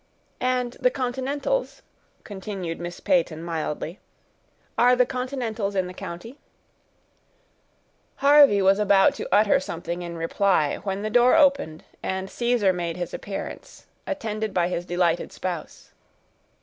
[0.39, 1.83] "And the continentals,"
[2.23, 3.99] continued Miss Peyton mildly,
[4.75, 6.39] "are the continentals in the county?"
[8.15, 12.97] Harvey was about to utter something in reply, when the door opened, and Caesar made
[12.97, 15.91] his appearance, attended by his delighted spouse.